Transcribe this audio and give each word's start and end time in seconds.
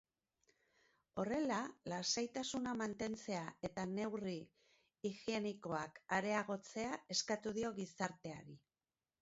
Horrela, 1.23 1.57
lasaitasuna 1.93 2.73
mantentzea 2.79 3.43
eta 3.69 3.85
neurri 3.91 4.35
higienikoak 5.11 6.03
areagotzea 6.21 6.99
eskatu 7.17 7.57
dio 7.61 7.75
gizarteari. 7.81 8.61